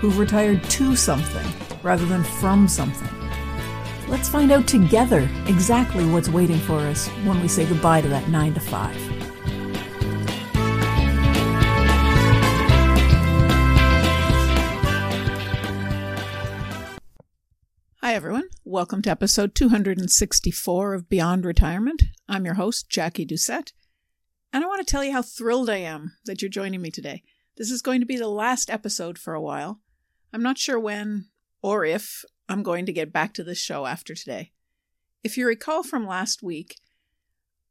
[0.00, 1.46] who've retired to something
[1.82, 3.08] rather than from something.
[4.08, 8.28] Let's find out together exactly what's waiting for us when we say goodbye to that
[8.28, 9.16] 9 to 5.
[18.02, 18.48] Hi, everyone.
[18.64, 22.04] Welcome to episode 264 of Beyond Retirement.
[22.28, 23.72] I'm your host, Jackie Doucette,
[24.52, 27.24] and I want to tell you how thrilled I am that you're joining me today.
[27.56, 29.80] This is going to be the last episode for a while.
[30.32, 31.26] I'm not sure when
[31.62, 34.52] or if I'm going to get back to this show after today.
[35.24, 36.76] If you recall from last week,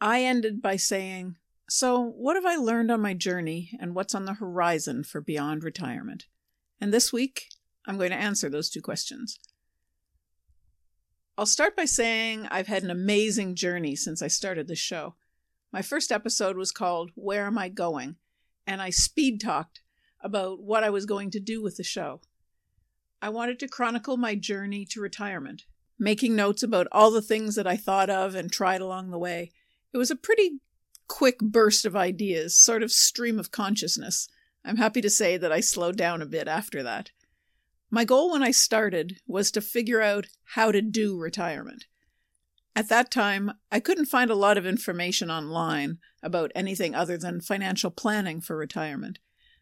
[0.00, 1.36] I ended by saying,
[1.68, 5.64] So, what have I learned on my journey and what's on the horizon for beyond
[5.64, 6.26] retirement?
[6.80, 7.48] And this week,
[7.86, 9.38] I'm going to answer those two questions.
[11.36, 15.14] I'll start by saying I've had an amazing journey since I started this show.
[15.72, 18.16] My first episode was called Where Am I Going?
[18.68, 19.80] and I speed talked
[20.20, 22.20] about what I was going to do with the show.
[23.20, 25.64] I wanted to chronicle my journey to retirement,
[25.98, 29.50] making notes about all the things that I thought of and tried along the way.
[29.92, 30.60] It was a pretty
[31.08, 34.28] quick burst of ideas, sort of stream of consciousness.
[34.64, 37.10] I'm happy to say that I slowed down a bit after that.
[37.90, 41.86] My goal when I started was to figure out how to do retirement.
[42.76, 47.40] At that time, I couldn't find a lot of information online about anything other than
[47.40, 49.18] financial planning for retirement.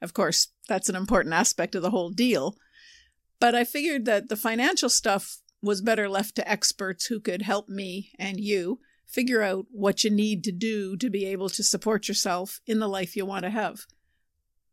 [0.00, 2.56] Of course, that's an important aspect of the whole deal.
[3.40, 7.68] But I figured that the financial stuff was better left to experts who could help
[7.68, 12.06] me and you figure out what you need to do to be able to support
[12.06, 13.86] yourself in the life you want to have.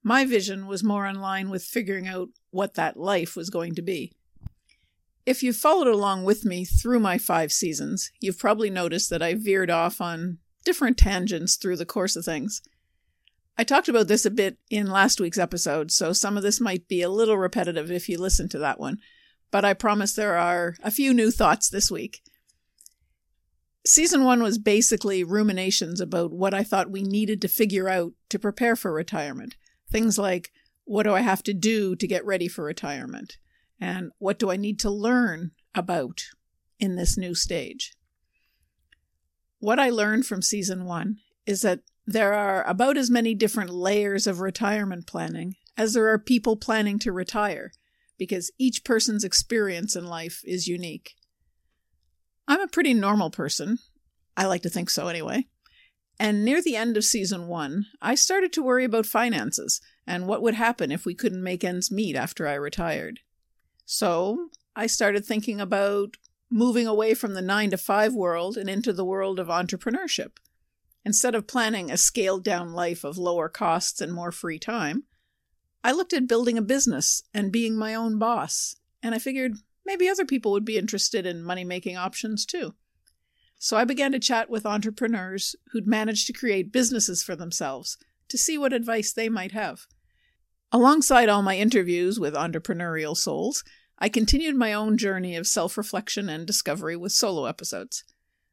[0.03, 3.81] My vision was more in line with figuring out what that life was going to
[3.81, 4.13] be.
[5.25, 9.33] If you've followed along with me through my five seasons, you've probably noticed that I
[9.33, 12.61] veered off on different tangents through the course of things.
[13.57, 16.87] I talked about this a bit in last week's episode, so some of this might
[16.87, 18.99] be a little repetitive if you listen to that one,
[19.49, 22.21] but I promise there are a few new thoughts this week.
[23.85, 28.37] Season one was basically ruminations about what I thought we needed to figure out to
[28.37, 29.55] prepare for retirement.
[29.89, 30.51] Things like
[30.83, 33.37] what do I have to do to get ready for retirement?
[33.79, 36.21] And what do I need to learn about
[36.79, 37.95] in this new stage?
[39.59, 44.25] What I learned from season one is that there are about as many different layers
[44.25, 47.71] of retirement planning as there are people planning to retire,
[48.17, 51.15] because each person's experience in life is unique.
[52.47, 53.79] I'm a pretty normal person.
[54.37, 55.47] I like to think so anyway.
[56.17, 60.41] And near the end of season one, I started to worry about finances and what
[60.41, 63.19] would happen if we couldn't make ends meet after I retired.
[63.85, 66.15] So I started thinking about
[66.49, 70.37] moving away from the nine to five world and into the world of entrepreneurship.
[71.07, 75.05] Instead of planning a scaled down life of lower costs and more free time,
[75.81, 79.53] I looked at building a business and being my own boss, and I figured
[79.85, 82.75] maybe other people would be interested in money making options too.
[83.57, 87.97] So I began to chat with entrepreneurs who'd managed to create businesses for themselves
[88.27, 89.87] to see what advice they might have.
[90.73, 93.63] Alongside all my interviews with entrepreneurial souls,
[93.97, 98.03] I continued my own journey of self reflection and discovery with solo episodes.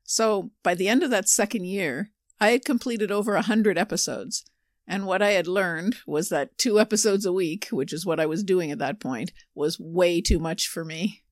[0.04, 4.44] So, by the end of that second year, I had completed over a hundred episodes,
[4.86, 8.26] and what I had learned was that two episodes a week, which is what I
[8.26, 11.22] was doing at that point, was way too much for me.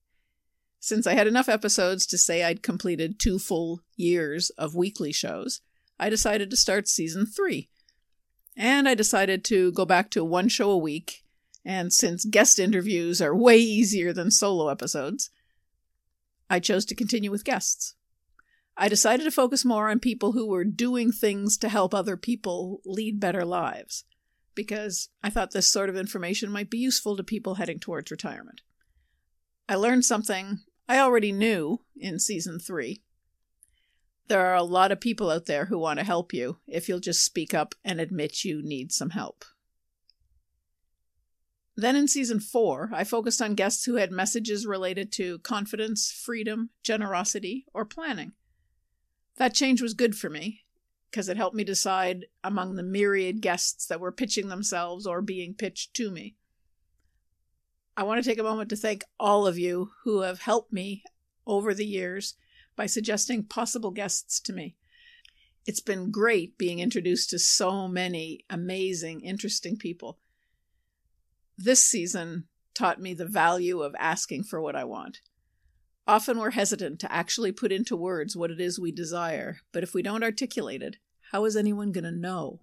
[0.79, 5.61] Since I had enough episodes to say I'd completed two full years of weekly shows,
[5.99, 7.69] I decided to start season three.
[8.57, 11.23] And I decided to go back to one show a week.
[11.63, 15.29] And since guest interviews are way easier than solo episodes,
[16.49, 17.95] I chose to continue with guests.
[18.75, 22.81] I decided to focus more on people who were doing things to help other people
[22.85, 24.03] lead better lives,
[24.55, 28.61] because I thought this sort of information might be useful to people heading towards retirement.
[29.69, 30.59] I learned something
[30.89, 33.03] I already knew in season three.
[34.27, 36.99] There are a lot of people out there who want to help you if you'll
[36.99, 39.45] just speak up and admit you need some help.
[41.75, 46.69] Then in season four, I focused on guests who had messages related to confidence, freedom,
[46.83, 48.33] generosity, or planning.
[49.37, 50.63] That change was good for me
[51.09, 55.53] because it helped me decide among the myriad guests that were pitching themselves or being
[55.53, 56.35] pitched to me.
[57.95, 61.03] I want to take a moment to thank all of you who have helped me
[61.45, 62.35] over the years
[62.75, 64.75] by suggesting possible guests to me.
[65.65, 70.17] It's been great being introduced to so many amazing, interesting people.
[71.57, 75.21] This season taught me the value of asking for what I want.
[76.05, 79.93] Often we're hesitant to actually put into words what it is we desire, but if
[79.93, 80.97] we don't articulate it,
[81.31, 82.59] how is anyone going to know?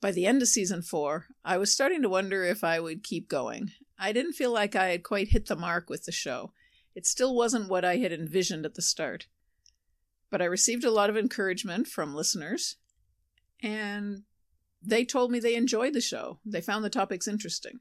[0.00, 3.28] By the end of season four, I was starting to wonder if I would keep
[3.28, 3.70] going.
[3.98, 6.52] I didn't feel like I had quite hit the mark with the show.
[6.94, 9.26] It still wasn't what I had envisioned at the start.
[10.30, 12.76] But I received a lot of encouragement from listeners,
[13.62, 14.24] and
[14.82, 16.40] they told me they enjoyed the show.
[16.44, 17.80] They found the topics interesting.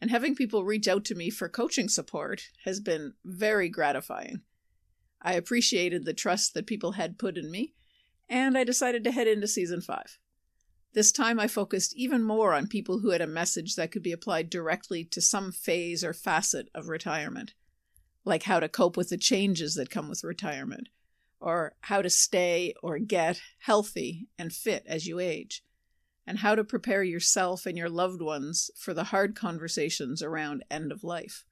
[0.00, 4.42] And having people reach out to me for coaching support has been very gratifying.
[5.22, 7.74] I appreciated the trust that people had put in me,
[8.28, 10.18] and I decided to head into season five.
[10.92, 14.12] This time I focused even more on people who had a message that could be
[14.12, 17.54] applied directly to some phase or facet of retirement,
[18.24, 20.88] like how to cope with the changes that come with retirement,
[21.40, 25.62] or how to stay or get healthy and fit as you age,
[26.26, 30.90] and how to prepare yourself and your loved ones for the hard conversations around end
[30.90, 31.44] of life.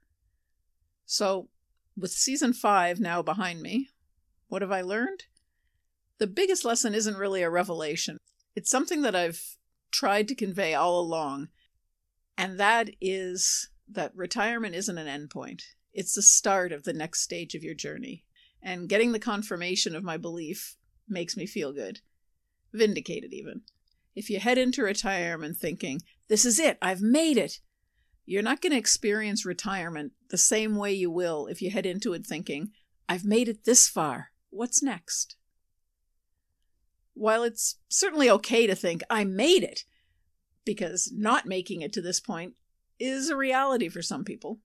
[1.06, 1.48] So,
[1.96, 3.90] with season five now behind me,
[4.48, 5.24] what have I learned?
[6.18, 8.18] The biggest lesson isn't really a revelation.
[8.56, 9.56] It's something that I've
[9.92, 11.48] tried to convey all along,
[12.36, 15.62] and that is that retirement isn't an endpoint.
[15.92, 18.24] It's the start of the next stage of your journey
[18.64, 20.76] and getting the confirmation of my belief
[21.06, 22.00] makes me feel good.
[22.72, 23.62] Vindicated, even.
[24.14, 27.60] If you head into retirement thinking, this is it, I've made it,
[28.26, 32.12] you're not going to experience retirement the same way you will if you head into
[32.14, 32.70] it thinking,
[33.08, 35.36] I've made it this far, what's next?
[37.12, 39.84] While it's certainly okay to think, I made it,
[40.64, 42.54] because not making it to this point
[42.98, 44.60] is a reality for some people,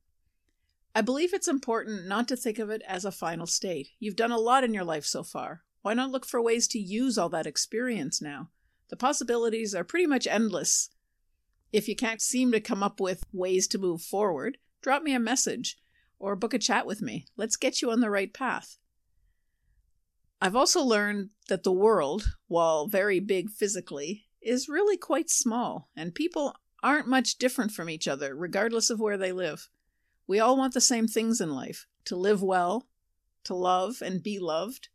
[0.96, 3.90] I believe it's important not to think of it as a final state.
[4.00, 5.62] You've done a lot in your life so far.
[5.82, 8.50] Why not look for ways to use all that experience now?
[8.90, 10.90] The possibilities are pretty much endless.
[11.72, 15.20] If you can't seem to come up with ways to move forward, drop me a
[15.20, 15.78] message
[16.18, 17.26] or book a chat with me.
[17.38, 18.78] Let's get you on the right path.
[20.42, 26.16] I've also learned that the world, while very big physically, is really quite small, and
[26.16, 29.70] people aren't much different from each other, regardless of where they live.
[30.28, 32.88] We all want the same things in life to live well,
[33.44, 34.88] to love and be loved,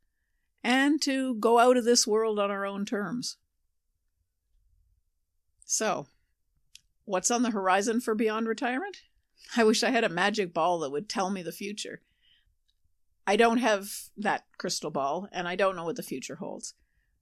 [0.62, 3.36] and to go out of this world on our own terms.
[5.64, 6.06] So,
[7.04, 8.98] what's on the horizon for Beyond Retirement?
[9.56, 12.02] I wish I had a magic ball that would tell me the future.
[13.26, 16.74] I don't have that crystal ball, and I don't know what the future holds.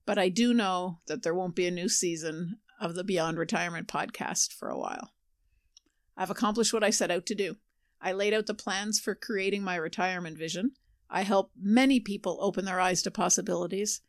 [0.05, 3.87] But I do know that there won't be a new season of the Beyond Retirement
[3.87, 5.13] podcast for a while.
[6.17, 7.55] I've accomplished what I set out to do.
[8.01, 10.71] I laid out the plans for creating my retirement vision.
[11.09, 14.01] I helped many people open their eyes to possibilities.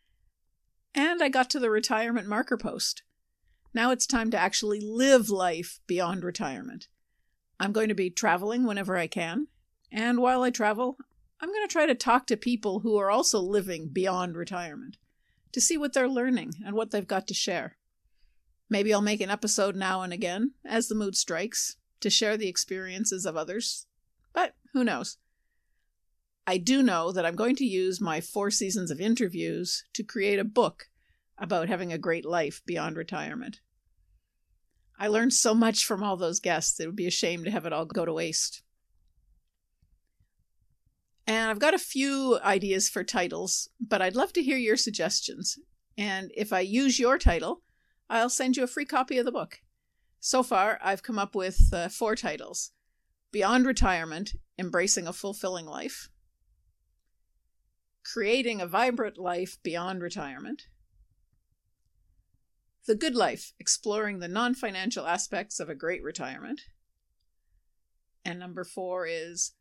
[0.95, 3.03] And I got to the retirement marker post.
[3.75, 6.87] Now it's time to actually live life beyond retirement.
[7.59, 9.49] I'm going to be traveling whenever I can.
[9.91, 10.97] And while I travel,
[11.41, 14.97] I'm going to try to talk to people who are also living beyond retirement
[15.53, 17.77] to see what they're learning and what they've got to share.
[18.71, 22.49] Maybe I'll make an episode now and again as the mood strikes to share the
[22.49, 23.87] experiences of others,
[24.33, 25.19] but who knows?
[26.47, 30.39] I do know that I'm going to use my four seasons of interviews to create
[30.39, 30.89] a book
[31.39, 33.61] about having a great life beyond retirement.
[34.99, 37.67] I learned so much from all those guests, it would be a shame to have
[37.67, 38.63] it all go to waste.
[41.27, 45.59] And I've got a few ideas for titles, but I'd love to hear your suggestions.
[45.97, 47.63] And if I use your title,
[48.11, 49.61] I'll send you a free copy of the book.
[50.21, 52.73] So far, I've come up with uh, four titles
[53.33, 56.09] Beyond Retirement Embracing a Fulfilling Life,
[58.05, 60.69] Creating a Vibrant Life Beyond Retirement,
[62.87, 66.61] The Good Life Exploring the Non Financial Aspects of a Great Retirement,
[68.27, 69.53] and number four is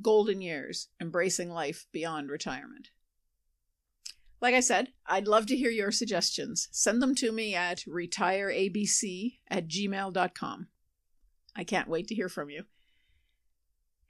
[0.00, 2.90] Golden Years Embracing Life Beyond Retirement.
[4.40, 6.68] Like I said, I'd love to hear your suggestions.
[6.70, 10.68] Send them to me at retireabc at gmail.com.
[11.56, 12.62] I can't wait to hear from you.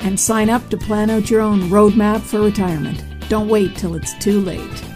[0.00, 3.04] and sign up to plan out your own roadmap for retirement.
[3.28, 4.93] Don't wait till it's too late.